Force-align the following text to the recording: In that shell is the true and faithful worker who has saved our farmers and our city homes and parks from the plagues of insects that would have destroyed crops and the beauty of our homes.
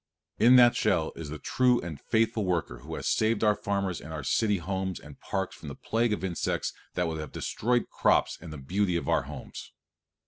In 0.39 0.55
that 0.55 0.75
shell 0.75 1.11
is 1.15 1.29
the 1.29 1.37
true 1.37 1.79
and 1.79 2.01
faithful 2.01 2.43
worker 2.43 2.79
who 2.79 2.95
has 2.95 3.07
saved 3.07 3.43
our 3.43 3.53
farmers 3.55 4.01
and 4.01 4.11
our 4.11 4.23
city 4.23 4.57
homes 4.57 4.99
and 4.99 5.19
parks 5.19 5.55
from 5.55 5.67
the 5.67 5.75
plagues 5.75 6.15
of 6.15 6.23
insects 6.23 6.73
that 6.95 7.07
would 7.07 7.19
have 7.19 7.31
destroyed 7.31 7.85
crops 7.91 8.35
and 8.41 8.51
the 8.51 8.57
beauty 8.57 8.95
of 8.95 9.07
our 9.07 9.25
homes. 9.25 9.73